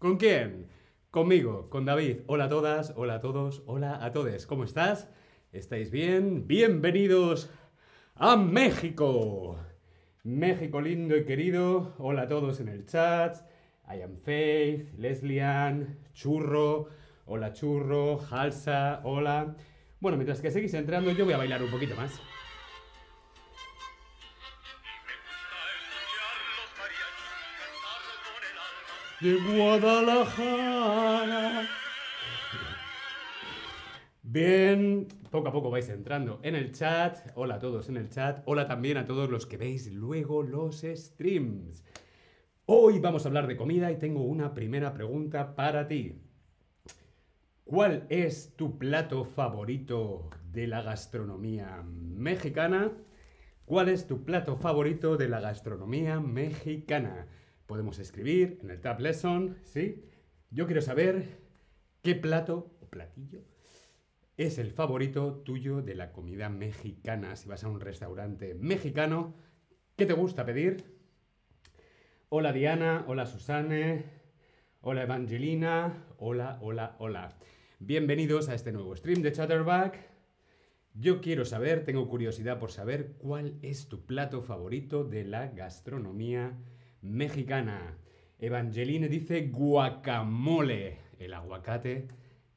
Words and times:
¿Con 0.00 0.16
quién? 0.16 0.66
Conmigo, 1.10 1.68
con 1.68 1.84
David. 1.84 2.20
Hola 2.26 2.44
a 2.44 2.48
todas, 2.48 2.94
hola 2.96 3.16
a 3.16 3.20
todos, 3.20 3.62
hola 3.66 4.02
a 4.02 4.12
todos. 4.12 4.46
¿Cómo 4.46 4.64
estás? 4.64 5.10
¿Estáis 5.52 5.90
bien? 5.90 6.46
Bienvenidos 6.46 7.50
a 8.14 8.34
México. 8.38 9.58
México 10.24 10.80
lindo 10.80 11.18
y 11.18 11.26
querido. 11.26 11.92
Hola 11.98 12.22
a 12.22 12.28
todos 12.28 12.60
en 12.60 12.68
el 12.68 12.86
chat. 12.86 13.46
I 13.94 14.00
am 14.00 14.16
Faith, 14.16 14.90
Leslian, 14.96 15.98
Churro. 16.14 16.88
Hola 17.26 17.52
Churro, 17.52 18.20
Halsa, 18.30 19.02
hola. 19.04 19.54
Bueno, 20.00 20.16
mientras 20.16 20.40
que 20.40 20.50
seguís 20.50 20.72
entrando, 20.72 21.12
yo 21.12 21.26
voy 21.26 21.34
a 21.34 21.36
bailar 21.36 21.62
un 21.62 21.70
poquito 21.70 21.94
más. 21.94 22.18
De 29.20 29.36
Guadalajara. 29.36 30.88
Bien, 34.22 35.08
poco 35.30 35.48
a 35.48 35.52
poco 35.52 35.70
vais 35.70 35.90
entrando 35.90 36.40
en 36.42 36.54
el 36.54 36.72
chat. 36.72 37.18
Hola 37.34 37.56
a 37.56 37.58
todos 37.58 37.90
en 37.90 37.98
el 37.98 38.08
chat. 38.08 38.42
Hola 38.46 38.66
también 38.66 38.96
a 38.96 39.04
todos 39.04 39.28
los 39.28 39.44
que 39.44 39.58
veis 39.58 39.92
luego 39.92 40.42
los 40.42 40.80
streams. 40.80 41.84
Hoy 42.64 42.98
vamos 42.98 43.26
a 43.26 43.28
hablar 43.28 43.46
de 43.46 43.58
comida 43.58 43.92
y 43.92 43.98
tengo 43.98 44.22
una 44.22 44.54
primera 44.54 44.94
pregunta 44.94 45.54
para 45.54 45.86
ti. 45.86 46.22
¿Cuál 47.64 48.06
es 48.08 48.56
tu 48.56 48.78
plato 48.78 49.26
favorito 49.26 50.30
de 50.50 50.66
la 50.66 50.80
gastronomía 50.80 51.84
mexicana? 51.84 52.90
¿Cuál 53.66 53.90
es 53.90 54.06
tu 54.06 54.24
plato 54.24 54.56
favorito 54.56 55.18
de 55.18 55.28
la 55.28 55.40
gastronomía 55.40 56.20
mexicana? 56.20 57.26
Podemos 57.70 58.00
escribir 58.00 58.58
en 58.64 58.70
el 58.70 58.80
Tab 58.80 58.98
Lesson, 58.98 59.56
¿sí? 59.62 60.02
Yo 60.50 60.66
quiero 60.66 60.82
saber 60.82 61.38
qué 62.02 62.16
plato 62.16 62.76
o 62.80 62.88
platillo 62.88 63.44
es 64.36 64.58
el 64.58 64.72
favorito 64.72 65.34
tuyo 65.44 65.80
de 65.80 65.94
la 65.94 66.10
comida 66.10 66.48
mexicana. 66.48 67.36
Si 67.36 67.48
vas 67.48 67.62
a 67.62 67.68
un 67.68 67.78
restaurante 67.78 68.56
mexicano, 68.56 69.36
¿qué 69.94 70.04
te 70.04 70.14
gusta 70.14 70.44
pedir? 70.44 70.82
Hola 72.28 72.52
Diana, 72.52 73.04
hola 73.06 73.24
Susane, 73.24 74.02
hola 74.80 75.04
Evangelina, 75.04 76.06
hola, 76.18 76.58
hola, 76.62 76.96
hola. 76.98 77.38
Bienvenidos 77.78 78.48
a 78.48 78.56
este 78.56 78.72
nuevo 78.72 78.96
stream 78.96 79.22
de 79.22 79.30
Chatterback. 79.30 79.96
Yo 80.94 81.20
quiero 81.20 81.44
saber, 81.44 81.84
tengo 81.84 82.08
curiosidad 82.08 82.58
por 82.58 82.72
saber 82.72 83.12
cuál 83.18 83.60
es 83.62 83.86
tu 83.86 84.06
plato 84.06 84.42
favorito 84.42 85.04
de 85.04 85.24
la 85.24 85.46
gastronomía 85.46 86.58
mexicana. 87.02 87.96
Evangeline 88.38 89.08
dice 89.08 89.48
guacamole, 89.48 90.98
el 91.18 91.34
aguacate, 91.34 92.08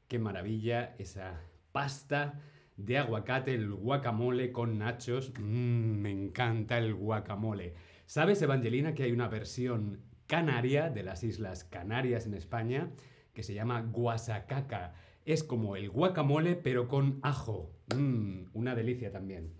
qué 0.08 0.18
maravilla 0.18 0.94
esa 0.98 1.40
pasta 1.72 2.40
de 2.76 2.98
aguacate, 2.98 3.54
el 3.54 3.72
guacamole 3.72 4.52
con 4.52 4.78
nachos. 4.78 5.32
Mmm, 5.38 6.00
me 6.00 6.10
encanta 6.10 6.78
el 6.78 6.94
guacamole. 6.94 7.74
¿Sabes, 8.06 8.42
Evangelina, 8.42 8.94
que 8.94 9.04
hay 9.04 9.12
una 9.12 9.28
versión 9.28 10.00
canaria 10.26 10.90
de 10.90 11.02
las 11.02 11.22
Islas 11.24 11.64
Canarias 11.64 12.26
en 12.26 12.34
España 12.34 12.90
que 13.32 13.42
se 13.42 13.54
llama 13.54 13.80
guasacaca? 13.82 14.94
Es 15.24 15.42
como 15.42 15.76
el 15.76 15.90
guacamole, 15.90 16.56
pero 16.56 16.88
con 16.88 17.18
ajo. 17.22 17.70
Mmm, 17.94 18.44
una 18.52 18.74
delicia 18.74 19.10
también. 19.10 19.52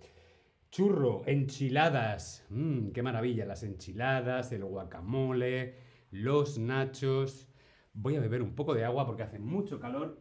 Churro, 0.74 1.22
enchiladas. 1.26 2.44
Mmm, 2.50 2.88
qué 2.88 3.00
maravilla, 3.00 3.46
las 3.46 3.62
enchiladas, 3.62 4.50
el 4.50 4.64
guacamole, 4.64 5.76
los 6.10 6.58
nachos. 6.58 7.48
Voy 7.92 8.16
a 8.16 8.20
beber 8.20 8.42
un 8.42 8.56
poco 8.56 8.74
de 8.74 8.84
agua 8.84 9.06
porque 9.06 9.22
hace 9.22 9.38
mucho 9.38 9.78
calor 9.78 10.20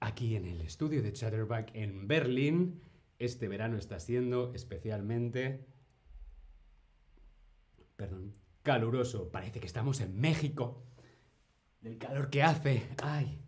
aquí 0.00 0.36
en 0.36 0.46
el 0.46 0.62
estudio 0.62 1.02
de 1.02 1.12
Chatterback 1.12 1.72
en 1.74 2.08
Berlín. 2.08 2.80
Este 3.18 3.46
verano 3.46 3.76
está 3.76 4.00
siendo 4.00 4.54
especialmente 4.54 5.66
perdón, 7.94 8.36
caluroso. 8.62 9.30
Parece 9.30 9.60
que 9.60 9.66
estamos 9.66 10.00
en 10.00 10.18
México. 10.18 10.86
El 11.82 11.98
calor 11.98 12.30
que 12.30 12.42
hace. 12.42 12.88
¡Ay! 13.02 13.38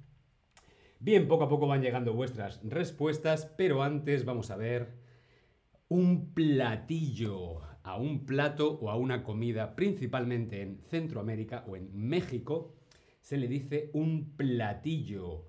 Bien, 0.98 1.26
poco 1.26 1.44
a 1.44 1.48
poco 1.48 1.66
van 1.66 1.80
llegando 1.80 2.12
vuestras 2.12 2.60
respuestas, 2.62 3.46
pero 3.56 3.82
antes 3.82 4.26
vamos 4.26 4.50
a 4.50 4.56
ver 4.56 4.99
un 5.90 6.32
platillo, 6.34 7.62
a 7.82 7.96
un 7.96 8.24
plato 8.24 8.78
o 8.80 8.90
a 8.90 8.96
una 8.96 9.24
comida, 9.24 9.74
principalmente 9.74 10.62
en 10.62 10.78
Centroamérica 10.88 11.64
o 11.66 11.74
en 11.74 11.90
México, 11.92 12.76
se 13.20 13.36
le 13.36 13.48
dice 13.48 13.90
un 13.92 14.36
platillo. 14.36 15.48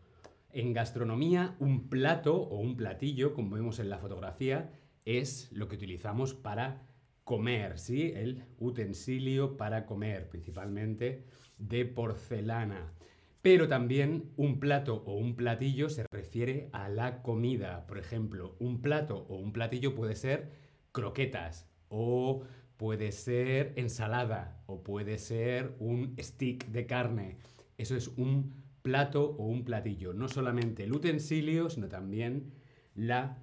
En 0.51 0.73
gastronomía, 0.73 1.55
un 1.59 1.89
plato 1.89 2.35
o 2.41 2.59
un 2.59 2.75
platillo, 2.75 3.35
como 3.35 3.55
vemos 3.55 3.77
en 3.77 3.91
la 3.91 3.99
fotografía, 3.99 4.71
es 5.05 5.51
lo 5.51 5.67
que 5.67 5.75
utilizamos 5.75 6.33
para 6.33 6.87
comer, 7.23 7.77
¿sí? 7.77 8.11
El 8.15 8.43
utensilio 8.57 9.57
para 9.57 9.85
comer, 9.85 10.27
principalmente 10.27 11.23
de 11.59 11.85
porcelana. 11.85 12.93
Pero 13.41 13.67
también 13.67 14.31
un 14.37 14.59
plato 14.59 15.03
o 15.05 15.15
un 15.15 15.35
platillo 15.35 15.89
se 15.89 16.05
refiere 16.11 16.69
a 16.73 16.89
la 16.89 17.23
comida. 17.23 17.87
Por 17.87 17.97
ejemplo, 17.97 18.55
un 18.59 18.81
plato 18.81 19.25
o 19.29 19.37
un 19.37 19.51
platillo 19.51 19.95
puede 19.95 20.15
ser 20.15 20.51
croquetas 20.91 21.67
o 21.89 22.43
puede 22.77 23.11
ser 23.11 23.73
ensalada 23.77 24.63
o 24.67 24.83
puede 24.83 25.17
ser 25.17 25.75
un 25.79 26.15
stick 26.19 26.67
de 26.67 26.85
carne. 26.85 27.37
Eso 27.77 27.95
es 27.95 28.09
un 28.09 28.53
plato 28.83 29.35
o 29.37 29.45
un 29.45 29.63
platillo. 29.63 30.13
No 30.13 30.27
solamente 30.27 30.83
el 30.83 30.93
utensilio, 30.93 31.69
sino 31.69 31.87
también 31.87 32.51
la 32.93 33.37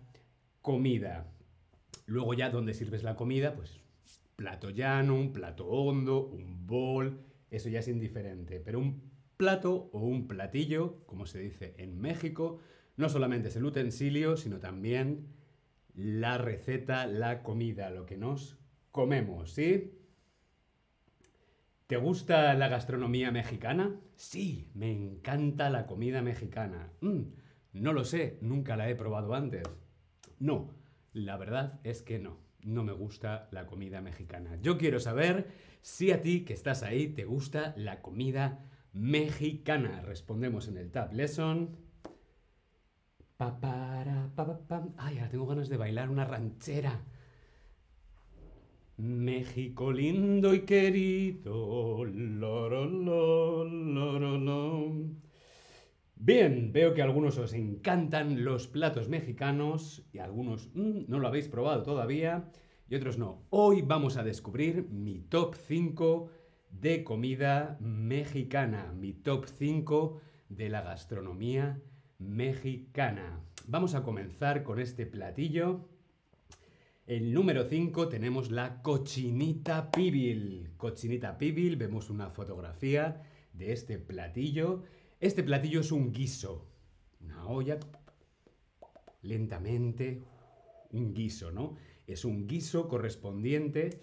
comida. 0.62 1.26
Luego 2.06 2.34
ya 2.34 2.50
donde 2.50 2.74
sirves 2.74 3.02
la 3.02 3.16
comida, 3.16 3.54
pues 3.54 3.80
plato 4.36 4.70
llano, 4.70 5.16
un 5.16 5.32
plato 5.32 5.66
hondo, 5.66 6.26
un 6.26 6.66
bol, 6.66 7.20
eso 7.50 7.68
ya 7.68 7.80
es 7.80 7.88
indiferente. 7.88 8.60
Pero 8.60 8.78
plato 9.38 9.88
o 9.92 10.00
un 10.00 10.28
platillo, 10.28 11.06
como 11.06 11.24
se 11.24 11.38
dice 11.38 11.74
en 11.78 11.98
México, 11.98 12.58
no 12.96 13.08
solamente 13.08 13.48
es 13.48 13.56
el 13.56 13.64
utensilio, 13.64 14.36
sino 14.36 14.58
también 14.58 15.28
la 15.94 16.36
receta, 16.36 17.06
la 17.06 17.42
comida, 17.42 17.88
lo 17.88 18.04
que 18.04 18.18
nos 18.18 18.58
comemos, 18.90 19.52
¿sí? 19.52 19.94
¿Te 21.86 21.96
gusta 21.96 22.52
la 22.54 22.68
gastronomía 22.68 23.30
mexicana? 23.30 23.94
Sí, 24.16 24.70
me 24.74 24.90
encanta 24.90 25.70
la 25.70 25.86
comida 25.86 26.20
mexicana. 26.20 26.90
Mm, 27.00 27.20
no 27.74 27.92
lo 27.92 28.04
sé, 28.04 28.38
nunca 28.42 28.76
la 28.76 28.90
he 28.90 28.96
probado 28.96 29.34
antes. 29.34 29.62
No, 30.40 30.74
la 31.12 31.36
verdad 31.36 31.80
es 31.84 32.02
que 32.02 32.18
no, 32.18 32.38
no 32.64 32.82
me 32.82 32.92
gusta 32.92 33.48
la 33.52 33.66
comida 33.66 34.00
mexicana. 34.00 34.58
Yo 34.60 34.76
quiero 34.76 34.98
saber 34.98 35.46
si 35.80 36.10
a 36.10 36.20
ti 36.20 36.44
que 36.44 36.54
estás 36.54 36.82
ahí 36.82 37.06
te 37.06 37.24
gusta 37.24 37.72
la 37.76 38.02
comida 38.02 38.48
mexicana. 38.48 38.68
Respondemos 40.04 40.68
en 40.68 40.78
el 40.78 40.90
Tab 40.90 41.12
Lesson. 41.12 41.76
Pa, 43.36 43.60
para, 43.60 44.30
pa, 44.34 44.58
pa, 44.66 44.88
Ay, 44.96 45.18
ahora 45.18 45.28
tengo 45.30 45.46
ganas 45.46 45.68
de 45.68 45.76
bailar 45.76 46.10
una 46.10 46.24
ranchera. 46.24 47.04
México 48.96 49.92
lindo 49.92 50.54
y 50.54 50.62
querido. 50.62 52.04
Bien, 56.16 56.72
veo 56.72 56.94
que 56.94 57.00
a 57.00 57.04
algunos 57.04 57.38
os 57.38 57.52
encantan 57.52 58.44
los 58.44 58.66
platos 58.66 59.08
mexicanos 59.08 60.04
y 60.12 60.18
algunos 60.18 60.68
mm, 60.74 61.04
no 61.06 61.20
lo 61.20 61.28
habéis 61.28 61.46
probado 61.46 61.84
todavía 61.84 62.50
y 62.88 62.96
otros 62.96 63.18
no. 63.18 63.44
Hoy 63.50 63.82
vamos 63.82 64.16
a 64.16 64.24
descubrir 64.24 64.88
mi 64.90 65.20
top 65.20 65.54
5 65.54 66.30
de 66.70 67.04
comida 67.04 67.76
mexicana, 67.80 68.92
mi 68.92 69.12
top 69.12 69.46
5 69.46 70.20
de 70.48 70.68
la 70.68 70.82
gastronomía 70.82 71.80
mexicana. 72.18 73.40
Vamos 73.66 73.94
a 73.94 74.02
comenzar 74.02 74.62
con 74.62 74.78
este 74.78 75.06
platillo. 75.06 75.88
El 77.06 77.32
número 77.32 77.64
5 77.64 78.08
tenemos 78.08 78.50
la 78.50 78.82
cochinita 78.82 79.90
pibil. 79.90 80.70
Cochinita 80.76 81.38
pibil, 81.38 81.76
vemos 81.76 82.10
una 82.10 82.30
fotografía 82.30 83.22
de 83.52 83.72
este 83.72 83.98
platillo. 83.98 84.84
Este 85.20 85.42
platillo 85.42 85.80
es 85.80 85.92
un 85.92 86.12
guiso. 86.12 86.66
Una 87.20 87.46
olla 87.46 87.78
lentamente, 89.22 90.22
un 90.92 91.12
guiso, 91.12 91.50
¿no? 91.50 91.76
Es 92.06 92.24
un 92.24 92.46
guiso 92.46 92.88
correspondiente 92.88 94.02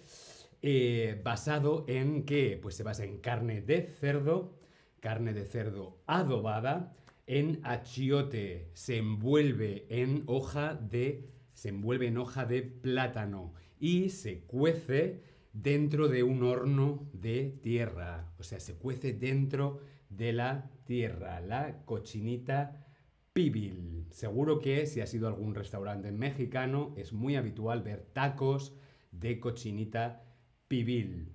eh, 0.62 1.20
basado 1.22 1.84
en 1.88 2.24
qué? 2.24 2.58
Pues 2.60 2.76
se 2.76 2.82
basa 2.82 3.04
en 3.04 3.18
carne 3.18 3.60
de 3.60 3.82
cerdo, 3.82 4.58
carne 5.00 5.32
de 5.32 5.44
cerdo 5.44 6.02
adobada, 6.06 6.96
en 7.26 7.60
achiote, 7.64 8.70
se 8.74 8.98
envuelve 8.98 9.86
en 9.88 10.22
hoja 10.26 10.74
de 10.74 11.30
se 11.56 11.70
envuelve 11.70 12.06
en 12.06 12.18
hoja 12.18 12.44
de 12.44 12.60
plátano 12.62 13.54
y 13.80 14.10
se 14.10 14.40
cuece 14.40 15.22
dentro 15.54 16.08
de 16.08 16.22
un 16.22 16.42
horno 16.42 17.08
de 17.14 17.58
tierra, 17.62 18.30
o 18.38 18.42
sea, 18.42 18.60
se 18.60 18.76
cuece 18.76 19.14
dentro 19.14 19.80
de 20.10 20.34
la 20.34 20.70
tierra, 20.84 21.40
la 21.40 21.82
cochinita 21.86 22.86
pibil. 23.32 24.06
Seguro 24.10 24.60
que 24.60 24.84
si 24.86 25.00
has 25.00 25.14
ido 25.14 25.26
a 25.26 25.30
algún 25.30 25.54
restaurante 25.54 26.12
mexicano 26.12 26.92
es 26.98 27.14
muy 27.14 27.36
habitual 27.36 27.82
ver 27.82 28.04
tacos 28.12 28.74
de 29.10 29.40
cochinita 29.40 30.25
pibil. 30.68 31.32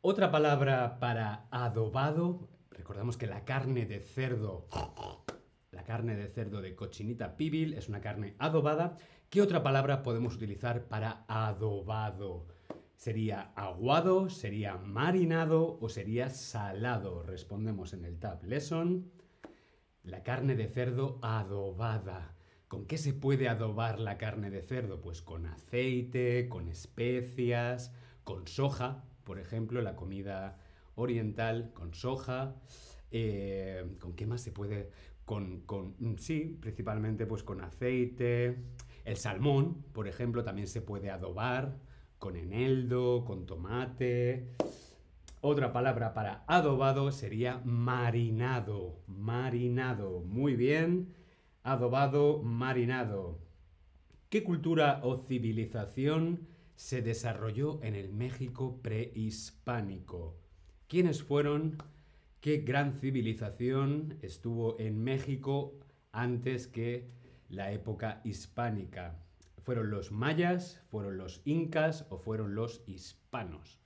Otra 0.00 0.30
palabra 0.30 0.98
para 0.98 1.48
adobado, 1.50 2.48
recordamos 2.70 3.16
que 3.16 3.26
la 3.26 3.44
carne 3.44 3.84
de 3.84 4.00
cerdo, 4.00 4.68
la 5.70 5.84
carne 5.84 6.16
de 6.16 6.28
cerdo 6.28 6.62
de 6.62 6.74
cochinita 6.74 7.36
pibil 7.36 7.74
es 7.74 7.88
una 7.88 8.00
carne 8.00 8.34
adobada. 8.38 8.96
¿Qué 9.28 9.42
otra 9.42 9.62
palabra 9.62 10.02
podemos 10.02 10.36
utilizar 10.36 10.88
para 10.88 11.24
adobado? 11.28 12.46
¿Sería 12.94 13.52
aguado, 13.54 14.30
sería 14.30 14.78
marinado 14.78 15.78
o 15.80 15.88
sería 15.90 16.30
salado? 16.30 17.22
Respondemos 17.22 17.92
en 17.92 18.06
el 18.06 18.18
Tab 18.18 18.42
Lesson. 18.44 19.10
La 20.02 20.22
carne 20.22 20.54
de 20.54 20.68
cerdo 20.68 21.18
adobada. 21.20 22.36
¿Con 22.68 22.86
qué 22.86 22.96
se 22.96 23.12
puede 23.12 23.48
adobar 23.48 24.00
la 24.00 24.16
carne 24.16 24.50
de 24.50 24.62
cerdo? 24.62 25.00
Pues 25.00 25.20
con 25.20 25.46
aceite, 25.46 26.48
con 26.48 26.68
especias, 26.68 27.92
con 28.26 28.48
soja, 28.48 29.04
por 29.22 29.38
ejemplo, 29.38 29.80
la 29.82 29.94
comida 29.94 30.58
oriental 30.96 31.70
con 31.72 31.94
soja. 31.94 32.56
Eh, 33.12 33.86
¿Con 34.00 34.14
qué 34.14 34.26
más 34.26 34.40
se 34.40 34.50
puede? 34.50 34.90
Con, 35.24 35.60
con, 35.60 35.94
mm, 36.00 36.16
sí, 36.18 36.58
principalmente 36.60 37.24
pues 37.24 37.44
con 37.44 37.60
aceite. 37.60 38.64
El 39.04 39.16
salmón, 39.16 39.84
por 39.92 40.08
ejemplo, 40.08 40.42
también 40.42 40.66
se 40.66 40.82
puede 40.82 41.08
adobar 41.08 41.78
con 42.18 42.34
eneldo, 42.34 43.24
con 43.24 43.46
tomate. 43.46 44.48
Otra 45.40 45.72
palabra 45.72 46.12
para 46.12 46.42
adobado 46.48 47.12
sería 47.12 47.62
marinado. 47.64 48.98
Marinado. 49.06 50.18
Muy 50.22 50.56
bien. 50.56 51.14
Adobado, 51.62 52.42
marinado. 52.42 53.38
¿Qué 54.30 54.42
cultura 54.42 54.98
o 55.04 55.16
civilización 55.16 56.55
se 56.76 57.02
desarrolló 57.02 57.82
en 57.82 57.94
el 57.94 58.12
México 58.12 58.80
prehispánico? 58.82 60.36
¿Quiénes 60.86 61.22
fueron? 61.22 61.78
¿Qué 62.40 62.58
gran 62.58 62.92
civilización 62.92 64.18
estuvo 64.22 64.78
en 64.78 65.02
México 65.02 65.74
antes 66.12 66.68
que 66.68 67.08
la 67.48 67.72
época 67.72 68.20
hispánica? 68.24 69.18
¿Fueron 69.64 69.90
los 69.90 70.12
mayas, 70.12 70.80
fueron 70.90 71.16
los 71.16 71.40
incas 71.44 72.06
o 72.10 72.18
fueron 72.18 72.54
los 72.54 72.82
hispanos? 72.86 73.80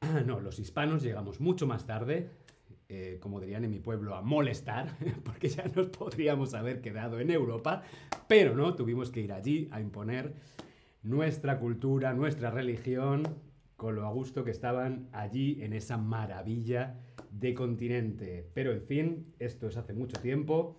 Ah, 0.00 0.20
no, 0.26 0.40
los 0.40 0.58
hispanos 0.58 1.02
llegamos 1.02 1.40
mucho 1.40 1.66
más 1.66 1.86
tarde, 1.86 2.30
eh, 2.88 3.18
como 3.20 3.40
dirían 3.40 3.64
en 3.64 3.70
mi 3.70 3.78
pueblo, 3.78 4.14
a 4.14 4.22
molestar, 4.22 4.94
porque 5.24 5.48
ya 5.48 5.64
nos 5.74 5.88
podríamos 5.88 6.52
haber 6.52 6.80
quedado 6.80 7.20
en 7.20 7.30
Europa, 7.30 7.82
pero 8.26 8.54
no, 8.54 8.74
tuvimos 8.74 9.10
que 9.10 9.20
ir 9.20 9.32
allí 9.32 9.68
a 9.70 9.80
imponer 9.80 10.34
nuestra 11.08 11.58
cultura, 11.58 12.12
nuestra 12.12 12.50
religión, 12.50 13.22
con 13.76 13.94
lo 13.94 14.06
a 14.06 14.12
gusto 14.12 14.44
que 14.44 14.50
estaban 14.50 15.08
allí 15.12 15.62
en 15.62 15.72
esa 15.72 15.96
maravilla 15.96 17.00
de 17.30 17.54
continente. 17.54 18.46
Pero 18.52 18.72
en 18.72 18.82
fin, 18.82 19.34
esto 19.38 19.68
es 19.68 19.78
hace 19.78 19.94
mucho 19.94 20.20
tiempo, 20.20 20.76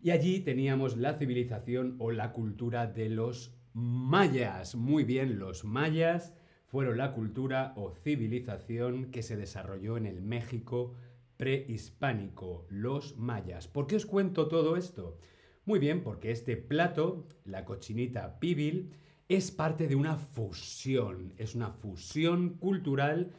y 0.00 0.12
allí 0.12 0.40
teníamos 0.40 0.96
la 0.96 1.18
civilización 1.18 1.96
o 1.98 2.10
la 2.10 2.32
cultura 2.32 2.86
de 2.86 3.10
los 3.10 3.54
mayas. 3.74 4.76
Muy 4.76 5.04
bien, 5.04 5.38
los 5.38 5.64
mayas 5.64 6.32
fueron 6.68 6.96
la 6.96 7.12
cultura 7.12 7.74
o 7.76 7.90
civilización 7.90 9.10
que 9.10 9.22
se 9.22 9.36
desarrolló 9.36 9.98
en 9.98 10.06
el 10.06 10.22
México 10.22 10.94
prehispánico, 11.36 12.66
los 12.70 13.18
mayas. 13.18 13.68
¿Por 13.68 13.86
qué 13.86 13.96
os 13.96 14.06
cuento 14.06 14.48
todo 14.48 14.76
esto? 14.76 15.18
Muy 15.66 15.78
bien, 15.78 16.02
porque 16.02 16.30
este 16.30 16.56
plato, 16.56 17.26
la 17.44 17.66
cochinita 17.66 18.38
pibil, 18.40 18.94
es 19.28 19.50
parte 19.50 19.88
de 19.88 19.96
una 19.96 20.16
fusión, 20.16 21.32
es 21.36 21.54
una 21.54 21.70
fusión 21.70 22.50
cultural 22.50 23.32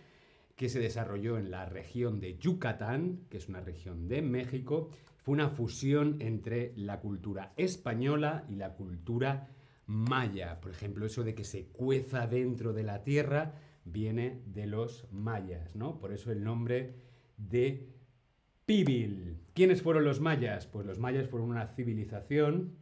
que 0.56 0.70
se 0.70 0.80
desarrolló 0.80 1.38
en 1.38 1.52
la 1.52 1.66
región 1.66 2.20
de 2.20 2.38
Yucatán, 2.38 3.22
que 3.30 3.38
es 3.38 3.48
una 3.48 3.62
región 3.62 4.08
de 4.08 4.22
México. 4.22 4.90
Fue 5.18 5.34
una 5.34 5.50
fusión 5.50 6.18
entre 6.20 6.74
la 6.76 7.00
cultura 7.00 7.54
española 7.58 8.46
y 8.50 8.56
la 8.56 8.74
cultura 8.74 9.50
maya. 9.86 10.60
Por 10.60 10.72
ejemplo, 10.72 11.06
eso 11.06 11.24
de 11.24 11.36
que 11.36 11.44
se 11.44 11.68
cueza 11.68 12.28
dentro 12.28 12.74
de 12.74 12.84
la 12.84 13.04
tierra 13.04 13.54
viene 13.86 14.42
de 14.48 14.66
los 14.66 15.06
mayas, 15.12 15.76
¿no? 15.76 16.00
Por 16.00 16.12
eso 16.12 16.32
el 16.32 16.44
nombre 16.44 16.96
de 17.38 17.88
Pibil. 18.66 19.38
¿Quiénes 19.54 19.82
fueron 19.82 20.04
los 20.04 20.20
mayas? 20.20 20.66
Pues 20.66 20.86
los 20.86 21.00
mayas 21.00 21.30
fueron 21.30 21.50
una 21.50 21.68
civilización 21.68 22.76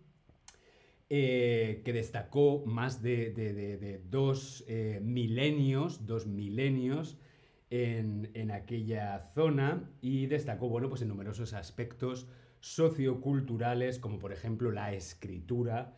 eh, 1.09 1.81
que 1.85 1.93
destacó 1.93 2.65
más 2.65 3.01
de, 3.01 4.01
dos 4.09 4.63
eh, 4.67 4.99
milenios, 5.03 6.05
dos 6.05 6.27
milenios 6.27 7.17
en, 7.69 8.31
en, 8.33 8.51
aquella 8.51 9.31
zona 9.35 9.89
y 10.01 10.27
destacó, 10.27 10.69
bueno, 10.69 10.89
pues 10.89 11.01
en 11.01 11.09
numerosos 11.09 11.53
aspectos 11.53 12.27
socioculturales, 12.59 13.99
como 13.99 14.17
por 14.17 14.33
ejemplo 14.33 14.71
la 14.71 14.93
escritura, 14.93 15.95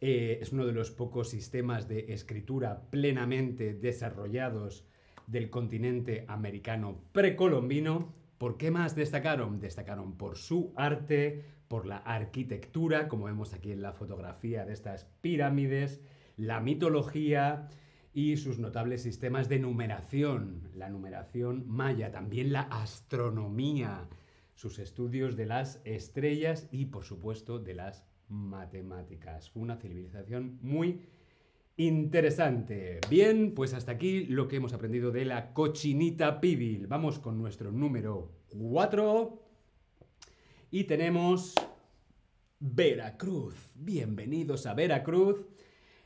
eh, 0.00 0.38
es 0.40 0.52
uno 0.52 0.64
de 0.64 0.72
los 0.72 0.90
pocos 0.90 1.28
sistemas 1.28 1.86
de 1.86 2.12
escritura 2.12 2.90
plenamente 2.90 3.74
desarrollados 3.74 4.86
del 5.26 5.50
continente 5.50 6.24
americano 6.26 7.02
precolombino. 7.12 8.14
¿Por 8.38 8.56
qué 8.56 8.70
más 8.70 8.96
destacaron? 8.96 9.60
Destacaron 9.60 10.16
por 10.16 10.38
su 10.38 10.72
arte, 10.74 11.44
por 11.70 11.86
la 11.86 11.98
arquitectura, 11.98 13.06
como 13.06 13.26
vemos 13.26 13.54
aquí 13.54 13.70
en 13.70 13.80
la 13.80 13.92
fotografía 13.92 14.64
de 14.66 14.72
estas 14.72 15.04
pirámides, 15.20 16.00
la 16.36 16.58
mitología 16.58 17.68
y 18.12 18.38
sus 18.38 18.58
notables 18.58 19.04
sistemas 19.04 19.48
de 19.48 19.60
numeración, 19.60 20.68
la 20.74 20.90
numeración 20.90 21.68
maya, 21.68 22.10
también 22.10 22.52
la 22.52 22.62
astronomía, 22.62 24.08
sus 24.56 24.80
estudios 24.80 25.36
de 25.36 25.46
las 25.46 25.80
estrellas 25.84 26.66
y 26.72 26.86
por 26.86 27.04
supuesto 27.04 27.60
de 27.60 27.74
las 27.74 28.04
matemáticas. 28.28 29.48
Fue 29.48 29.62
una 29.62 29.76
civilización 29.76 30.58
muy 30.62 31.02
interesante. 31.76 32.98
Bien, 33.08 33.54
pues 33.54 33.74
hasta 33.74 33.92
aquí 33.92 34.26
lo 34.26 34.48
que 34.48 34.56
hemos 34.56 34.72
aprendido 34.72 35.12
de 35.12 35.24
la 35.24 35.52
cochinita 35.52 36.40
pibil. 36.40 36.88
Vamos 36.88 37.20
con 37.20 37.38
nuestro 37.38 37.70
número 37.70 38.32
4. 38.58 39.49
Y 40.72 40.84
tenemos 40.84 41.54
Veracruz. 42.60 43.56
Bienvenidos 43.74 44.66
a 44.66 44.74
Veracruz. 44.74 45.44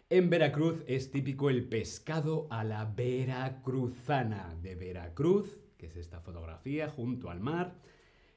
En 0.08 0.30
Veracruz 0.30 0.82
es 0.86 1.10
típico 1.10 1.50
el 1.50 1.68
pescado 1.68 2.46
a 2.48 2.64
la 2.64 2.86
veracruzana 2.86 4.56
de 4.62 4.74
Veracruz, 4.74 5.58
que 5.76 5.84
es 5.84 5.96
esta 5.96 6.20
fotografía 6.20 6.88
junto 6.88 7.28
al 7.28 7.40
mar. 7.40 7.74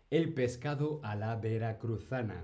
El 0.10 0.34
pescado 0.34 1.00
a 1.02 1.16
la 1.16 1.38
veracruzana. 1.38 2.44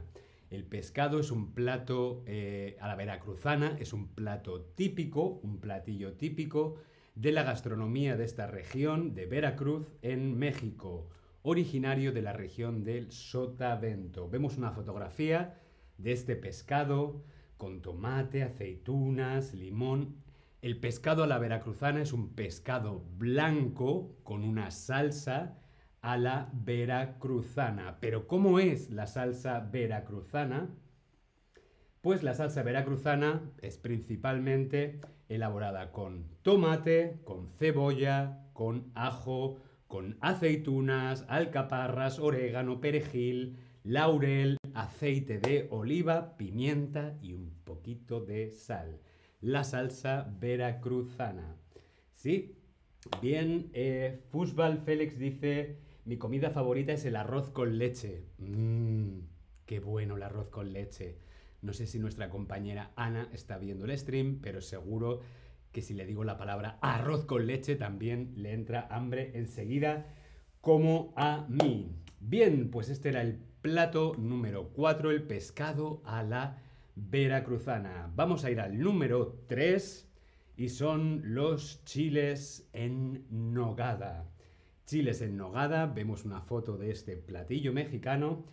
El 0.49 0.63
pescado 0.63 1.19
es 1.19 1.29
un 1.29 1.51
plato 1.51 2.23
eh, 2.25 2.77
a 2.79 2.87
la 2.87 2.95
veracruzana, 2.95 3.75
es 3.81 3.91
un 3.91 4.07
plato 4.07 4.61
típico, 4.61 5.41
un 5.43 5.59
platillo 5.59 6.13
típico 6.13 6.77
de 7.15 7.33
la 7.33 7.43
gastronomía 7.43 8.15
de 8.15 8.23
esta 8.23 8.47
región 8.47 9.13
de 9.13 9.25
Veracruz 9.25 9.87
en 10.01 10.39
México, 10.39 11.09
originario 11.43 12.13
de 12.13 12.21
la 12.21 12.33
región 12.33 12.83
del 12.83 13.11
Sotavento. 13.11 14.29
Vemos 14.29 14.57
una 14.57 14.71
fotografía 14.71 15.59
de 15.97 16.13
este 16.13 16.35
pescado 16.35 17.23
con 17.57 17.81
tomate, 17.81 18.43
aceitunas, 18.43 19.53
limón. 19.53 20.15
El 20.61 20.79
pescado 20.79 21.23
a 21.23 21.27
la 21.27 21.37
veracruzana 21.39 22.01
es 22.01 22.13
un 22.13 22.29
pescado 22.29 23.03
blanco 23.17 24.15
con 24.23 24.43
una 24.43 24.71
salsa 24.71 25.59
a 26.01 26.17
la 26.17 26.49
veracruzana. 26.53 27.97
Pero 27.99 28.27
¿cómo 28.27 28.59
es 28.59 28.89
la 28.89 29.05
salsa 29.05 29.59
veracruzana? 29.59 30.69
Pues 32.01 32.23
la 32.23 32.33
salsa 32.33 32.63
veracruzana 32.63 33.41
es 33.61 33.77
principalmente 33.77 35.01
elaborada 35.27 35.91
con 35.91 36.25
tomate, 36.41 37.19
con 37.25 37.49
cebolla, 37.49 38.49
con 38.53 38.91
ajo, 38.95 39.57
con 39.93 40.17
aceitunas, 40.21 41.23
alcaparras, 41.27 42.17
orégano, 42.17 42.81
perejil, 42.81 43.57
laurel, 43.83 44.57
aceite 44.73 45.37
de 45.37 45.67
oliva, 45.69 46.35
pimienta 46.35 47.15
y 47.21 47.33
un 47.33 47.51
poquito 47.63 48.19
de 48.19 48.49
sal. 48.49 48.99
La 49.39 49.63
salsa 49.63 50.33
veracruzana. 50.39 51.57
¿Sí? 52.15 52.55
Bien, 53.21 53.69
eh, 53.73 54.19
Fusbal 54.31 54.79
Félix 54.79 55.19
dice, 55.19 55.77
mi 56.05 56.17
comida 56.17 56.49
favorita 56.49 56.93
es 56.93 57.05
el 57.05 57.15
arroz 57.15 57.51
con 57.51 57.77
leche. 57.77 58.23
Mmm, 58.39 59.19
qué 59.67 59.79
bueno 59.79 60.17
el 60.17 60.23
arroz 60.23 60.49
con 60.49 60.73
leche. 60.73 61.19
No 61.61 61.71
sé 61.71 61.85
si 61.85 61.99
nuestra 61.99 62.31
compañera 62.31 62.93
Ana 62.95 63.29
está 63.31 63.59
viendo 63.59 63.85
el 63.85 63.95
stream, 63.95 64.39
pero 64.41 64.59
seguro 64.59 65.19
que 65.73 65.81
si 65.81 65.93
le 65.93 66.05
digo 66.05 66.23
la 66.23 66.37
palabra 66.37 66.77
arroz 66.81 67.25
con 67.25 67.47
leche 67.47 67.75
también 67.75 68.31
le 68.37 68.53
entra 68.53 68.87
hambre 68.89 69.31
enseguida, 69.33 70.05
como 70.61 71.13
a 71.17 71.45
mí. 71.49 71.91
Bien, 72.21 72.69
pues 72.71 72.87
este 72.87 73.09
era 73.09 73.21
el 73.21 73.39
plato 73.61 74.15
número 74.17 74.69
4, 74.69 75.11
el 75.11 75.23
pescado 75.23 76.01
a 76.05 76.23
la 76.23 76.61
veracruzana. 76.95 78.11
Vamos 78.15 78.45
a 78.45 78.51
ir 78.51 78.61
al 78.61 78.79
número 78.79 79.43
3 79.47 80.09
y 80.55 80.69
son 80.69 81.21
los 81.23 81.83
chiles 81.85 82.69
en 82.71 83.25
nogada. 83.29 84.29
Chiles 84.85 85.21
en 85.21 85.37
nogada, 85.37 85.87
vemos 85.87 86.23
una 86.23 86.41
foto 86.41 86.77
de 86.77 86.91
este 86.91 87.17
platillo 87.17 87.73
mexicano. 87.73 88.45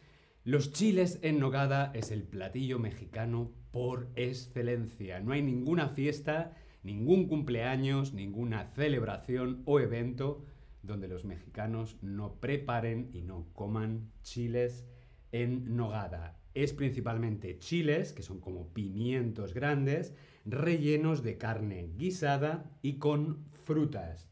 Los 0.45 0.73
chiles 0.73 1.19
en 1.23 1.39
nogada 1.39 1.93
es 1.95 2.11
el 2.11 2.23
platillo 2.23 2.79
mexicano 2.79 3.53
por 3.73 4.09
excelencia. 4.17 5.21
No 5.21 5.33
hay 5.33 5.43
ninguna 5.43 5.91
fiesta, 5.91 6.57
ningún 6.83 7.29
cumpleaños, 7.29 8.15
ninguna 8.15 8.65
celebración 8.67 9.63
o 9.65 9.81
evento 9.81 10.45
donde 10.83 11.09
los 11.09 11.25
mexicanos 11.25 11.97
no 12.03 12.35
preparen 12.41 13.11
y 13.13 13.23
no 13.23 13.47
coman 13.53 14.11
chiles 14.23 14.87
en 15.33 15.77
nogada. 15.77 16.39
Es 16.55 16.73
principalmente 16.73 17.59
chiles, 17.59 18.13
que 18.13 18.23
son 18.23 18.41
como 18.41 18.69
pimientos 18.69 19.55
grandes, 19.55 20.15
rellenos 20.45 21.23
de 21.23 21.39
carne 21.39 21.93
guisada 21.97 22.71
y 22.83 22.95
con 22.95 23.45
frutas. 23.65 24.29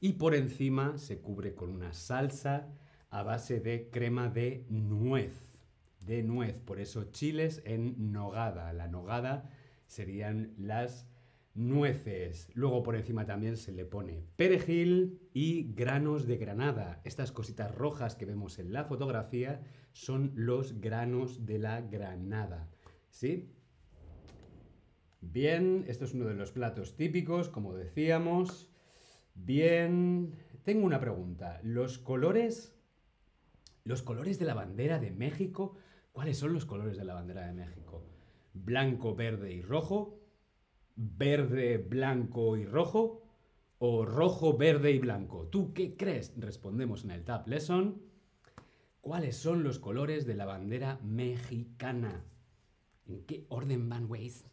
Y 0.00 0.12
por 0.12 0.34
encima 0.34 0.98
se 0.98 1.18
cubre 1.18 1.54
con 1.54 1.70
una 1.70 1.92
salsa 1.92 2.68
a 3.10 3.22
base 3.22 3.58
de 3.60 3.90
crema 3.90 4.28
de 4.28 4.64
nuez. 4.68 5.48
De 6.00 6.22
nuez, 6.22 6.60
por 6.60 6.78
eso 6.78 7.10
chiles 7.10 7.60
en 7.64 8.12
nogada. 8.12 8.72
La 8.72 8.86
nogada 8.86 9.50
serían 9.86 10.52
las 10.56 11.07
nueces. 11.58 12.50
Luego 12.54 12.82
por 12.82 12.96
encima 12.96 13.26
también 13.26 13.56
se 13.56 13.72
le 13.72 13.84
pone 13.84 14.24
perejil 14.36 15.28
y 15.34 15.72
granos 15.74 16.26
de 16.26 16.36
granada. 16.36 17.00
Estas 17.04 17.32
cositas 17.32 17.74
rojas 17.74 18.14
que 18.14 18.26
vemos 18.26 18.58
en 18.58 18.72
la 18.72 18.84
fotografía 18.84 19.60
son 19.92 20.32
los 20.34 20.80
granos 20.80 21.44
de 21.44 21.58
la 21.58 21.80
granada. 21.80 22.70
¿Sí? 23.10 23.52
Bien, 25.20 25.84
esto 25.88 26.04
es 26.04 26.14
uno 26.14 26.26
de 26.26 26.34
los 26.34 26.52
platos 26.52 26.96
típicos, 26.96 27.48
como 27.48 27.74
decíamos. 27.74 28.70
Bien, 29.34 30.34
tengo 30.64 30.86
una 30.86 31.00
pregunta. 31.00 31.60
¿Los 31.64 31.98
colores 31.98 32.78
los 33.88 34.02
colores 34.02 34.38
de 34.38 34.44
la 34.44 34.52
bandera 34.52 34.98
de 34.98 35.10
México, 35.10 35.74
¿cuáles 36.12 36.36
son 36.36 36.52
los 36.52 36.66
colores 36.66 36.98
de 36.98 37.06
la 37.06 37.14
bandera 37.14 37.46
de 37.46 37.54
México? 37.54 38.04
Blanco, 38.52 39.14
verde 39.14 39.54
y 39.54 39.62
rojo, 39.62 40.17
verde, 40.98 41.78
blanco 41.78 42.56
y 42.56 42.66
rojo 42.66 43.22
o 43.78 44.04
rojo, 44.04 44.56
verde 44.56 44.90
y 44.90 44.98
blanco. 44.98 45.46
¿Tú 45.46 45.72
qué 45.72 45.96
crees? 45.96 46.34
Respondemos 46.36 47.04
en 47.04 47.12
el 47.12 47.24
Tab 47.24 47.46
Lesson. 47.46 48.02
¿Cuáles 49.00 49.36
son 49.36 49.62
los 49.62 49.78
colores 49.78 50.26
de 50.26 50.34
la 50.34 50.44
bandera 50.44 50.98
mexicana? 51.04 52.24
¿En 53.06 53.22
qué 53.24 53.46
orden 53.48 53.88
van, 53.88 54.10
Waze? 54.10 54.44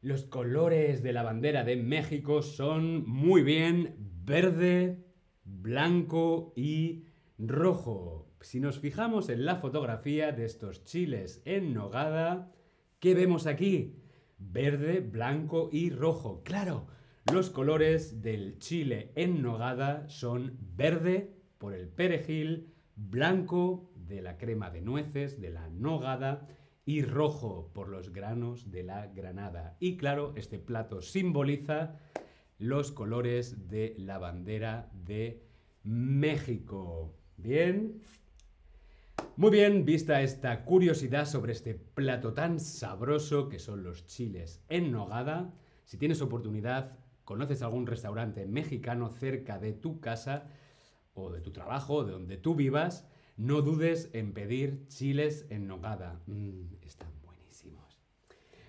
Los 0.00 0.24
colores 0.24 1.02
de 1.02 1.12
la 1.12 1.24
bandera 1.24 1.64
de 1.64 1.76
México 1.76 2.42
son 2.42 3.08
muy 3.08 3.42
bien 3.42 3.96
verde, 4.24 5.04
blanco 5.44 6.52
y 6.54 7.06
rojo. 7.38 8.30
Si 8.40 8.60
nos 8.60 8.78
fijamos 8.78 9.28
en 9.28 9.44
la 9.44 9.56
fotografía 9.56 10.30
de 10.30 10.44
estos 10.44 10.84
chiles 10.84 11.42
en 11.46 11.74
nogada, 11.74 12.52
¿qué 13.00 13.14
vemos 13.14 13.46
aquí? 13.46 14.03
Verde, 14.38 15.00
blanco 15.00 15.68
y 15.72 15.90
rojo. 15.90 16.42
Claro, 16.44 16.86
los 17.32 17.50
colores 17.50 18.22
del 18.22 18.58
chile 18.58 19.12
en 19.14 19.42
nogada 19.42 20.08
son 20.08 20.58
verde 20.76 21.34
por 21.58 21.74
el 21.74 21.88
perejil, 21.88 22.74
blanco 22.96 23.90
de 23.96 24.20
la 24.22 24.36
crema 24.36 24.70
de 24.70 24.82
nueces, 24.82 25.40
de 25.40 25.50
la 25.50 25.68
nogada, 25.68 26.46
y 26.86 27.02
rojo 27.02 27.70
por 27.72 27.88
los 27.88 28.12
granos 28.12 28.70
de 28.70 28.82
la 28.82 29.06
granada. 29.06 29.76
Y 29.80 29.96
claro, 29.96 30.34
este 30.36 30.58
plato 30.58 31.00
simboliza 31.00 31.98
los 32.58 32.92
colores 32.92 33.68
de 33.68 33.94
la 33.98 34.18
bandera 34.18 34.90
de 34.92 35.42
México. 35.82 37.14
Bien. 37.36 38.00
Muy 39.36 39.50
bien, 39.50 39.84
vista 39.84 40.22
esta 40.22 40.64
curiosidad 40.64 41.26
sobre 41.26 41.54
este 41.54 41.74
plato 41.74 42.34
tan 42.34 42.60
sabroso 42.60 43.48
que 43.48 43.58
son 43.58 43.82
los 43.82 44.06
chiles 44.06 44.62
en 44.68 44.92
nogada, 44.92 45.52
si 45.84 45.98
tienes 45.98 46.22
oportunidad, 46.22 47.00
conoces 47.24 47.60
algún 47.62 47.88
restaurante 47.88 48.46
mexicano 48.46 49.08
cerca 49.08 49.58
de 49.58 49.72
tu 49.72 49.98
casa 49.98 50.46
o 51.14 51.32
de 51.32 51.40
tu 51.40 51.50
trabajo, 51.50 52.04
de 52.04 52.12
donde 52.12 52.36
tú 52.36 52.54
vivas, 52.54 53.08
no 53.36 53.60
dudes 53.60 54.08
en 54.12 54.34
pedir 54.34 54.86
chiles 54.86 55.46
en 55.50 55.66
nogada. 55.66 56.20
Mm, 56.26 56.76
están 56.82 57.10
buenísimos. 57.24 57.98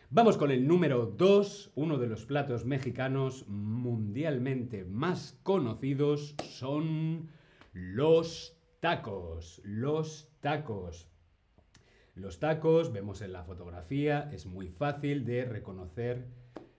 Vamos 0.10 0.36
con 0.36 0.50
el 0.50 0.68
número 0.68 1.06
2, 1.06 1.74
uno 1.76 2.00
de 2.00 2.08
los 2.08 2.26
platos 2.26 2.66
mexicanos 2.66 3.48
mundialmente 3.48 4.84
más 4.84 5.38
conocidos 5.44 6.34
son 6.42 7.30
los 7.72 8.56
Tacos, 8.86 9.62
los 9.64 10.30
tacos. 10.46 11.10
Los 12.14 12.40
tacos, 12.40 12.94
vemos 12.94 13.24
en 13.24 13.34
la 13.34 13.44
fotografía, 13.44 14.30
es 14.32 14.46
muy 14.46 14.68
fácil 14.68 15.26
de 15.26 15.44
reconocer 15.44 16.28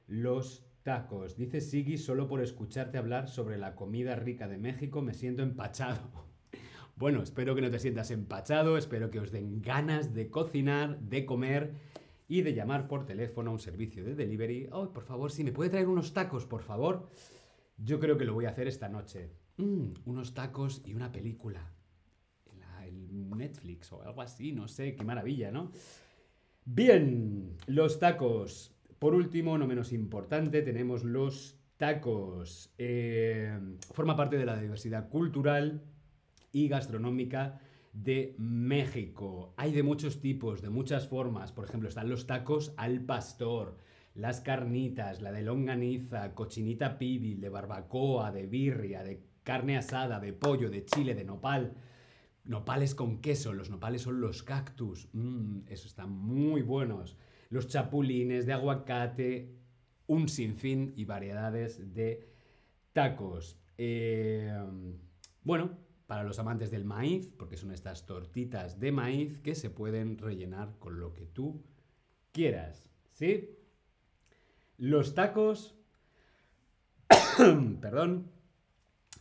los 0.06 0.64
tacos. 0.85 1.37
Dice 1.37 1.61
Sigi, 1.61 1.99
solo 1.99 2.28
por 2.28 2.40
escucharte 2.40 2.96
hablar 2.96 3.26
sobre 3.26 3.58
la 3.58 3.75
comida 3.75 4.14
rica 4.14 4.46
de 4.46 4.56
México 4.56 5.02
me 5.02 5.14
siento 5.14 5.42
empachado. 5.42 5.99
Bueno, 6.94 7.23
espero 7.23 7.56
que 7.56 7.61
no 7.61 7.70
te 7.70 7.80
sientas 7.80 8.12
empachado, 8.12 8.78
espero 8.78 9.11
que 9.11 9.18
os 9.18 9.32
den 9.32 9.61
ganas 9.61 10.14
de 10.14 10.30
cocinar, 10.30 11.00
de 11.00 11.26
comer 11.26 11.75
y 12.26 12.40
de 12.42 12.54
llamar 12.54 12.87
por 12.87 13.04
teléfono 13.04 13.50
a 13.50 13.54
un 13.54 13.58
servicio 13.58 14.02
de 14.04 14.14
delivery. 14.14 14.68
Oh, 14.70 14.92
por 14.92 15.02
favor, 15.02 15.32
si 15.32 15.42
me 15.42 15.52
puede 15.52 15.70
traer 15.70 15.88
unos 15.88 16.14
tacos, 16.14 16.46
por 16.46 16.62
favor. 16.62 17.11
Yo 17.76 17.99
creo 17.99 18.16
que 18.16 18.25
lo 18.25 18.32
voy 18.32 18.46
a 18.46 18.50
hacer 18.50 18.68
esta 18.68 18.88
noche. 18.88 19.32
Mm, 19.56 19.88
unos 20.06 20.32
tacos 20.35 20.82
y 20.87 20.94
una 20.94 21.12
película. 21.12 21.75
Netflix 23.37 23.92
o 23.92 24.02
algo 24.02 24.23
así, 24.23 24.52
no 24.52 24.68
sé, 24.68 24.94
qué 24.94 25.04
maravilla, 25.04 25.50
¿no? 25.50 25.73
Bien, 26.64 27.56
los 27.66 27.99
tacos. 27.99 28.75
Por 28.99 29.14
último, 29.14 29.56
no 29.58 29.66
menos 29.66 29.92
importante, 29.92 30.62
tenemos 30.62 31.04
los 31.04 31.58
tacos. 31.76 32.75
Eh, 32.78 33.56
forma 33.92 34.16
parte 34.16 34.37
de 34.37 34.46
la 34.46 34.58
diversidad 34.58 35.08
cultural 35.08 35.82
y 36.52 36.68
gastronómica 36.68 37.61
de 37.92 38.35
México. 38.38 39.54
Hay 39.56 39.73
de 39.73 39.82
muchos 39.82 40.20
tipos, 40.20 40.61
de 40.62 40.70
muchas 40.70 41.08
formas. 41.08 41.52
Por 41.52 41.64
ejemplo, 41.64 41.88
están 41.88 42.08
los 42.08 42.26
tacos 42.26 42.75
al 42.76 43.00
pastor, 43.00 43.78
las 44.14 44.40
carnitas, 44.40 45.23
la 45.23 45.32
de 45.32 45.42
longaniza, 45.42 46.35
cochinita 46.35 46.99
pibil, 46.99 47.40
de 47.40 47.49
barbacoa, 47.49 48.32
de 48.32 48.46
birria, 48.46 49.02
de 49.02 49.23
carne 49.42 49.76
asada, 49.76 50.20
de 50.20 50.32
pollo, 50.32 50.70
de 50.70 50.85
chile, 50.85 51.14
de 51.14 51.25
nopal. 51.25 51.75
Nopales 52.47 52.95
con 52.95 53.21
queso, 53.21 53.53
los 53.53 53.71
nopales 53.71 54.03
son 54.03 54.21
los 54.21 54.43
cactus, 54.43 55.09
mmm, 55.12 55.61
eso 55.67 55.88
están 55.88 56.11
muy 56.11 56.62
buenos. 56.62 57.17
Los 57.50 57.69
chapulines 57.69 58.47
de 58.47 58.53
aguacate, 58.53 59.53
un 60.07 60.29
sinfín 60.29 60.93
y 60.97 61.05
variedades 61.05 61.93
de 61.95 62.29
tacos. 62.93 63.59
Eh, 63.79 64.53
bueno, 65.43 65.76
para 66.07 66.23
los 66.23 66.38
amantes 66.38 66.71
del 66.71 66.85
maíz, 66.85 67.29
porque 67.37 67.57
son 67.57 67.73
estas 67.73 68.07
tortitas 68.07 68.79
de 68.79 68.93
maíz 68.93 69.38
que 69.38 69.55
se 69.55 69.71
pueden 69.71 70.19
rellenar 70.19 70.79
con 70.79 71.00
lo 71.00 71.12
que 71.12 71.26
tú 71.26 71.65
quieras, 72.33 72.88
¿sí? 73.12 73.59
Los 74.79 75.15
tacos, 75.15 75.75
perdón, 77.81 78.31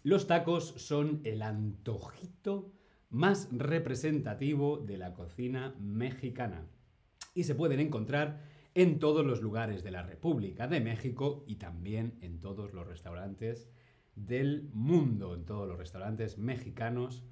los 0.03 0.27
tacos 0.27 0.75
son 0.77 1.21
el 1.23 1.41
antojito 1.41 2.74
más 3.09 3.49
representativo 3.51 4.77
de 4.77 4.97
la 4.97 5.13
cocina 5.13 5.75
mexicana 5.79 6.67
y 7.33 7.43
se 7.43 7.55
pueden 7.55 7.79
encontrar 7.79 8.41
en 8.73 8.99
todos 8.99 9.25
los 9.25 9.41
lugares 9.41 9.83
de 9.83 9.91
la 9.91 10.03
República 10.03 10.67
de 10.67 10.81
México 10.81 11.43
y 11.47 11.55
también 11.55 12.17
en 12.21 12.39
todos 12.39 12.73
los 12.73 12.87
restaurantes 12.87 13.69
del 14.15 14.69
mundo, 14.73 15.35
en 15.35 15.45
todos 15.45 15.67
los 15.67 15.77
restaurantes 15.77 16.37
mexicanos 16.37 17.23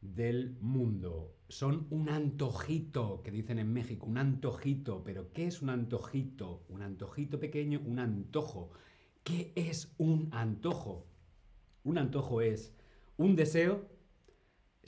del 0.00 0.56
mundo. 0.60 1.34
Son 1.48 1.86
un 1.90 2.08
antojito, 2.08 3.22
que 3.22 3.30
dicen 3.30 3.58
en 3.58 3.72
México, 3.72 4.06
un 4.06 4.18
antojito. 4.18 5.02
Pero 5.04 5.32
¿qué 5.32 5.46
es 5.46 5.62
un 5.62 5.70
antojito? 5.70 6.64
Un 6.68 6.82
antojito 6.82 7.40
pequeño, 7.40 7.80
un 7.84 7.98
antojo. 7.98 8.70
¿Qué 9.24 9.52
es 9.56 9.94
un 9.98 10.28
antojo? 10.32 11.06
Un 11.84 11.98
antojo 11.98 12.40
es 12.40 12.74
un 13.16 13.34
deseo, 13.34 13.88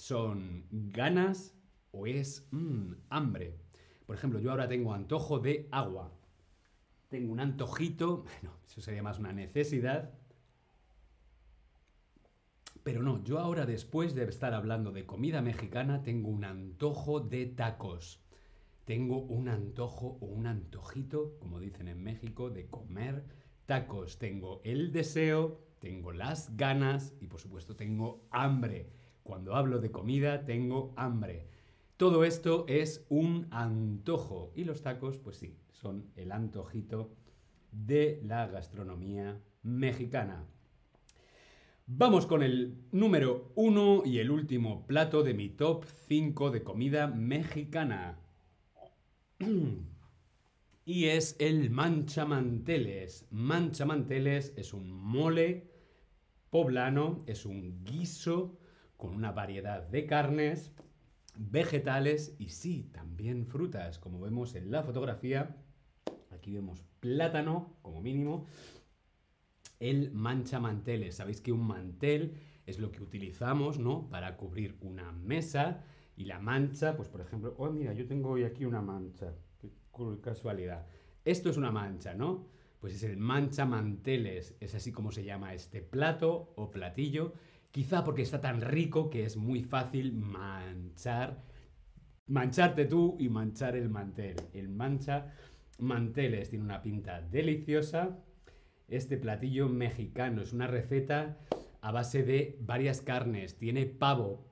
son 0.00 0.64
ganas 0.71 1.54
o 1.92 2.07
es 2.07 2.49
mm, 2.52 2.92
hambre. 3.11 3.54
Por 4.07 4.16
ejemplo, 4.16 4.40
yo 4.40 4.50
ahora 4.50 4.66
tengo 4.66 4.95
antojo 4.95 5.38
de 5.38 5.69
agua. 5.71 6.11
Tengo 7.09 7.33
un 7.33 7.40
antojito, 7.40 8.25
bueno, 8.42 8.57
eso 8.66 8.80
sería 8.80 9.02
más 9.02 9.19
una 9.19 9.33
necesidad, 9.33 10.11
pero 12.83 13.02
no, 13.02 13.23
yo 13.25 13.38
ahora 13.38 13.66
después 13.66 14.14
de 14.14 14.25
estar 14.25 14.54
hablando 14.54 14.90
de 14.90 15.04
comida 15.04 15.42
mexicana 15.42 16.02
tengo 16.02 16.30
un 16.30 16.45
antojo 16.45 17.21
de 17.21 17.47
tacos. 17.47 18.21
Tengo 18.87 19.19
un 19.19 19.49
antojo 19.49 20.16
o 20.21 20.26
un 20.26 20.47
antojito, 20.47 21.37
como 21.38 21.61
dicen 21.61 21.88
en 21.88 22.02
México, 22.02 22.49
de 22.49 22.66
comer 22.66 23.23
tacos. 23.66 24.19
Tengo 24.19 24.62
el 24.64 24.92
deseo, 24.92 25.61
tengo 25.78 26.12
las 26.12 26.57
ganas 26.57 27.14
y 27.21 27.26
por 27.26 27.38
supuesto 27.38 27.76
tengo 27.76 28.26
hambre. 28.30 29.00
Cuando 29.30 29.54
hablo 29.54 29.78
de 29.78 29.92
comida 29.92 30.44
tengo 30.44 30.92
hambre. 30.96 31.46
Todo 31.96 32.25
esto 32.25 32.64
es 32.66 33.06
un 33.10 33.46
antojo 33.52 34.50
y 34.56 34.64
los 34.64 34.82
tacos, 34.82 35.18
pues 35.18 35.37
sí, 35.37 35.56
son 35.70 36.10
el 36.16 36.32
antojito 36.32 37.12
de 37.70 38.20
la 38.25 38.49
gastronomía 38.49 39.40
mexicana. 39.62 40.44
Vamos 41.87 42.26
con 42.26 42.42
el 42.42 42.88
número 42.90 43.52
uno 43.54 44.02
y 44.04 44.18
el 44.18 44.32
último 44.32 44.84
plato 44.88 45.22
de 45.22 45.34
mi 45.34 45.49
top 45.49 45.84
5 45.84 46.50
de 46.50 46.64
comida 46.64 47.06
mexicana. 47.06 48.18
y 50.84 51.04
es 51.04 51.37
el 51.38 51.70
manchamanteles. 51.70 53.28
Manchamanteles 53.30 54.54
es 54.56 54.75
un 54.75 54.90
mole 54.90 55.70
poblano, 56.50 57.22
es 57.28 57.46
un 57.46 57.84
guiso 57.84 58.56
con 59.00 59.14
una 59.14 59.33
variedad 59.33 59.83
de 59.83 60.07
carnes, 60.07 60.73
vegetales 61.37 62.37
y 62.38 62.50
sí, 62.50 62.90
también 62.92 63.47
frutas, 63.47 63.99
como 63.99 64.21
vemos 64.21 64.54
en 64.54 64.71
la 64.71 64.83
fotografía. 64.83 65.57
Aquí 66.30 66.52
vemos 66.52 66.85
plátano, 67.00 67.78
como 67.80 68.02
mínimo, 68.02 68.47
el 69.80 70.12
manchamanteles. 70.12 71.16
Sabéis 71.16 71.40
que 71.40 71.50
un 71.50 71.66
mantel 71.66 72.35
es 72.66 72.78
lo 72.78 72.92
que 72.92 73.02
utilizamos, 73.02 73.78
¿no? 73.78 74.11
Para 74.11 74.37
cubrir 74.37 74.76
una 74.83 75.12
mesa 75.12 75.83
y 76.14 76.26
la 76.26 76.38
mancha, 76.38 76.95
pues 76.95 77.09
por 77.09 77.23
ejemplo, 77.23 77.54
oh 77.57 77.71
mira, 77.71 77.95
yo 77.95 78.07
tengo 78.07 78.28
hoy 78.28 78.45
aquí 78.45 78.66
una 78.66 78.83
mancha, 78.83 79.35
qué 79.59 79.73
casualidad. 80.21 80.87
Esto 81.25 81.49
es 81.49 81.57
una 81.57 81.73
mancha, 81.73 82.12
¿no? 82.12 82.47
Pues 82.80 82.95
es 82.95 83.02
el 83.02 83.16
manchamanteles, 83.16 84.57
es 84.61 84.75
así 84.75 84.92
como 84.92 85.11
se 85.11 85.25
llama 85.25 85.54
este 85.54 85.80
plato 85.80 86.52
o 86.57 86.71
platillo, 86.71 87.33
quizá 87.71 88.05
porque 88.05 88.23
está 88.23 88.41
tan 88.41 88.61
rico 88.61 89.11
que 89.11 89.25
es 89.25 89.37
muy 89.37 89.62
fácil 89.62 90.12
manchar, 90.12 91.43
mancharte 92.27 92.85
tú 92.85 93.17
y 93.19 93.29
manchar 93.29 93.77
el 93.77 93.89
mantel. 93.89 94.37
El 94.53 94.69
mancha 94.69 95.33
manteles 95.79 96.50
tiene 96.50 96.65
una 96.65 96.83
pinta 96.83 97.21
deliciosa, 97.23 98.19
este 98.89 99.17
platillo 99.17 99.69
mexicano. 99.69 100.43
Es 100.43 100.53
una 100.53 100.67
receta 100.67 101.39
a 101.81 101.93
base 101.93 102.23
de 102.23 102.59
varias 102.61 103.00
carnes. 103.00 103.56
Tiene 103.56 103.87
pavo, 103.87 104.49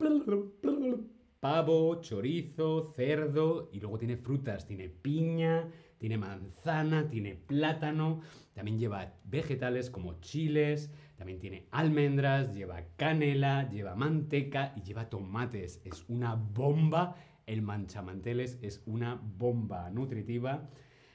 pavo, 1.41 2.01
chorizo, 2.01 2.93
cerdo 2.97 3.69
y 3.73 3.81
luego 3.81 3.99
tiene 3.99 4.17
frutas. 4.17 4.67
Tiene 4.67 4.89
piña, 4.89 5.71
tiene 5.99 6.17
manzana, 6.17 7.09
tiene 7.09 7.35
plátano. 7.35 8.21
También 8.55 8.79
lleva 8.79 9.15
vegetales 9.25 9.91
como 9.91 10.21
chiles. 10.21 10.93
También 11.17 11.41
tiene 11.41 11.67
almendras, 11.71 12.55
lleva 12.55 12.85
canela, 12.97 13.69
lleva 13.69 13.95
manteca 13.97 14.73
y 14.77 14.83
lleva 14.83 15.11
tomates. 15.11 15.81
Es 15.85 16.05
una 16.09 16.35
bomba. 16.35 17.17
El 17.47 17.63
manchamanteles 17.63 18.59
es 18.63 18.83
una 18.87 19.21
bomba 19.39 19.91
nutritiva 19.91 20.69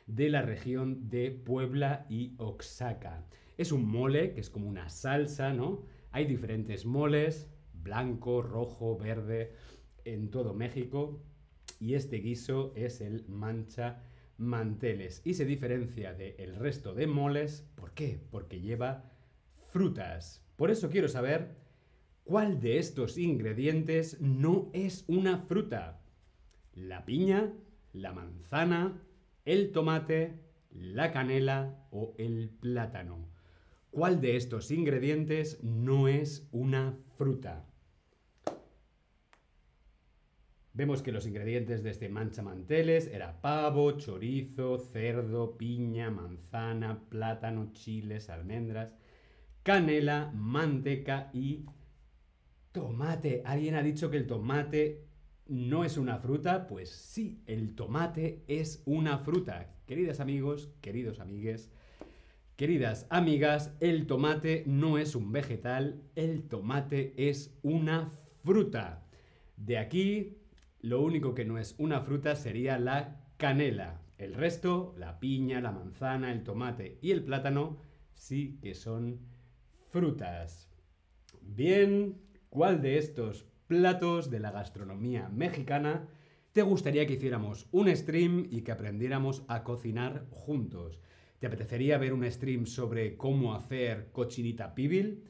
de 0.07 0.29
la 0.29 0.41
región 0.41 1.09
de 1.09 1.31
Puebla 1.31 2.05
y 2.09 2.35
Oaxaca. 2.37 3.25
Es 3.57 3.71
un 3.71 3.87
mole, 3.87 4.33
que 4.33 4.41
es 4.41 4.49
como 4.49 4.67
una 4.67 4.89
salsa, 4.89 5.53
¿no? 5.53 5.83
Hay 6.11 6.25
diferentes 6.25 6.85
moles, 6.85 7.49
blanco, 7.73 8.41
rojo, 8.41 8.97
verde, 8.97 9.53
en 10.05 10.29
todo 10.29 10.53
México. 10.53 11.21
Y 11.79 11.93
este 11.93 12.17
guiso 12.17 12.73
es 12.75 12.99
el 12.99 13.25
mancha 13.27 14.01
manteles 14.37 15.21
y 15.23 15.33
se 15.35 15.45
diferencia 15.45 16.13
del 16.13 16.55
resto 16.55 16.93
de 16.93 17.07
moles. 17.07 17.67
¿Por 17.75 17.93
qué? 17.93 18.19
Porque 18.31 18.61
lleva 18.61 19.11
frutas. 19.69 20.45
Por 20.55 20.71
eso 20.71 20.89
quiero 20.89 21.07
saber 21.07 21.55
cuál 22.23 22.59
de 22.59 22.77
estos 22.77 23.17
ingredientes 23.17 24.19
no 24.21 24.69
es 24.73 25.05
una 25.07 25.39
fruta. 25.39 26.01
La 26.73 27.05
piña, 27.05 27.53
la 27.91 28.13
manzana, 28.13 29.01
el 29.45 29.71
tomate, 29.71 30.39
la 30.71 31.11
canela 31.11 31.87
o 31.91 32.15
el 32.17 32.49
plátano. 32.49 33.27
¿Cuál 33.91 34.21
de 34.21 34.35
estos 34.37 34.71
ingredientes 34.71 35.63
no 35.63 36.07
es 36.07 36.47
una 36.51 36.97
fruta? 37.17 37.67
Vemos 40.75 41.03
que 41.03 41.11
los 41.11 41.27
ingredientes 41.27 41.83
de 41.83 41.91
este 41.91 42.09
mancha 42.09 42.41
manteles 42.41 43.05
era 43.05 43.39
pavo, 43.41 43.91
chorizo, 43.91 44.79
cerdo, 44.79 45.55
piña, 45.55 46.09
manzana, 46.09 46.99
plátano, 47.09 47.71
chiles, 47.73 48.31
almendras, 48.31 48.95
canela, 49.61 50.31
manteca 50.33 51.29
y 51.31 51.67
tomate. 52.71 53.43
Alguien 53.45 53.75
ha 53.75 53.83
dicho 53.83 54.09
que 54.09 54.17
el 54.17 54.25
tomate 54.25 55.05
no 55.47 55.85
es 55.85 55.95
una 55.97 56.17
fruta, 56.17 56.65
pues 56.65 56.89
sí, 56.89 57.43
el 57.45 57.75
tomate 57.75 58.43
es 58.47 58.81
una 58.87 59.19
fruta. 59.19 59.75
Queridas 59.85 60.19
amigos, 60.19 60.71
queridos 60.81 61.19
amigues, 61.19 61.69
queridas 62.55 63.05
amigas, 63.11 63.75
el 63.79 64.07
tomate 64.07 64.63
no 64.65 64.97
es 64.97 65.13
un 65.13 65.31
vegetal, 65.31 66.01
el 66.15 66.47
tomate 66.47 67.13
es 67.15 67.55
una 67.61 68.09
fruta. 68.43 69.05
De 69.55 69.77
aquí, 69.77 70.39
lo 70.83 71.01
único 71.01 71.33
que 71.33 71.45
no 71.45 71.57
es 71.57 71.73
una 71.79 72.01
fruta 72.01 72.35
sería 72.35 72.77
la 72.77 73.25
canela. 73.37 74.01
El 74.19 74.35
resto, 74.35 74.93
la 74.97 75.19
piña, 75.19 75.59
la 75.59 75.71
manzana, 75.71 76.31
el 76.31 76.43
tomate 76.43 76.99
y 77.01 77.11
el 77.11 77.23
plátano, 77.23 77.77
sí 78.13 78.59
que 78.61 78.75
son 78.75 79.19
frutas. 79.89 80.69
Bien, 81.41 82.21
¿cuál 82.49 82.81
de 82.81 82.97
estos 82.97 83.47
platos 83.67 84.29
de 84.29 84.39
la 84.39 84.51
gastronomía 84.51 85.29
mexicana, 85.29 86.07
te 86.51 86.61
gustaría 86.61 87.07
que 87.07 87.13
hiciéramos 87.13 87.67
un 87.71 87.93
stream 87.95 88.47
y 88.51 88.61
que 88.61 88.71
aprendiéramos 88.71 89.43
a 89.47 89.63
cocinar 89.63 90.27
juntos. 90.29 90.99
¿Te 91.39 91.47
apetecería 91.47 91.97
ver 91.97 92.13
un 92.13 92.29
stream 92.29 92.65
sobre 92.67 93.17
cómo 93.17 93.55
hacer 93.55 94.11
cochinita 94.11 94.75
pibil? 94.75 95.23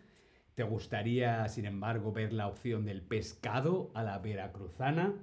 ¿Te 0.56 0.64
gustaría, 0.64 1.48
sin 1.48 1.66
embargo, 1.66 2.12
ver 2.12 2.34
la 2.34 2.48
opción 2.48 2.86
del 2.86 3.02
pescado 3.02 3.92
a 3.94 4.04
la 4.04 4.18
veracruzana? 4.20 5.14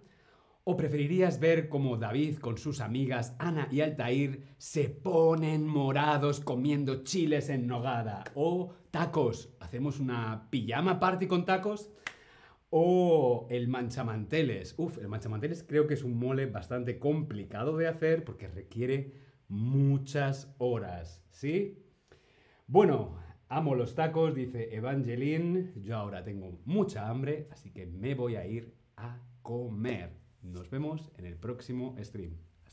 ¿O 0.70 0.76
preferirías 0.76 1.40
ver 1.40 1.68
cómo 1.68 1.96
David 1.96 2.38
con 2.38 2.56
sus 2.56 2.80
amigas 2.80 3.34
Ana 3.40 3.66
y 3.72 3.80
Altair 3.80 4.54
se 4.56 4.88
ponen 4.88 5.66
morados 5.66 6.38
comiendo 6.38 7.02
chiles 7.02 7.48
en 7.48 7.66
nogada? 7.66 8.22
¿O 8.36 8.72
tacos? 8.92 9.52
¿Hacemos 9.58 9.98
una 9.98 10.48
pijama 10.48 11.00
party 11.00 11.26
con 11.26 11.44
tacos? 11.44 11.90
O 12.70 13.48
el 13.50 13.66
manchamanteles. 13.66 14.76
Uf, 14.78 14.98
el 14.98 15.08
manchamanteles 15.08 15.64
creo 15.64 15.88
que 15.88 15.94
es 15.94 16.04
un 16.04 16.16
mole 16.16 16.46
bastante 16.46 17.00
complicado 17.00 17.76
de 17.76 17.88
hacer 17.88 18.22
porque 18.22 18.46
requiere 18.46 19.12
muchas 19.48 20.54
horas, 20.58 21.24
¿sí? 21.30 21.82
Bueno, 22.68 23.16
amo 23.48 23.74
los 23.74 23.96
tacos, 23.96 24.36
dice 24.36 24.72
Evangeline. 24.72 25.72
Yo 25.82 25.96
ahora 25.96 26.22
tengo 26.22 26.60
mucha 26.64 27.08
hambre, 27.08 27.48
así 27.50 27.72
que 27.72 27.86
me 27.86 28.14
voy 28.14 28.36
a 28.36 28.46
ir 28.46 28.72
a 28.96 29.18
comer. 29.42 30.19
Nos 30.42 30.70
vemos 30.70 31.10
en 31.18 31.26
el 31.26 31.36
próximo 31.36 31.96
stream. 32.02 32.49